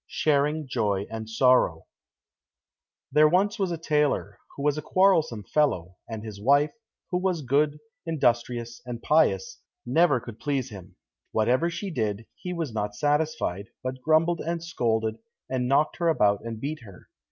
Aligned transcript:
170 0.09 0.17
Sharing 0.63 0.67
Joy 0.67 1.05
and 1.11 1.29
Sorrow 1.29 1.83
There 3.11 3.29
was 3.29 3.59
once 3.59 3.71
a 3.71 3.77
tailor, 3.77 4.39
who 4.55 4.63
was 4.63 4.75
a 4.75 4.81
quarrelsome 4.81 5.43
fellow, 5.43 5.97
and 6.09 6.23
his 6.23 6.41
wife, 6.41 6.71
who 7.11 7.19
was 7.19 7.43
good, 7.43 7.77
industrious, 8.03 8.81
and 8.83 8.99
pious, 9.03 9.61
never 9.85 10.19
could 10.19 10.39
please 10.39 10.71
him. 10.71 10.95
Whatever 11.33 11.69
she 11.69 11.91
did, 11.91 12.25
he 12.35 12.51
was 12.51 12.73
not 12.73 12.95
satisfied, 12.95 13.67
but 13.83 14.01
grumbled 14.01 14.39
and 14.41 14.63
scolded, 14.63 15.19
and 15.47 15.67
knocked 15.67 15.97
her 15.97 16.07
about 16.07 16.43
and 16.43 16.59
beat 16.59 16.81
her. 16.81 17.07